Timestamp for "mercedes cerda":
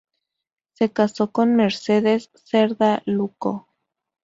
1.55-3.03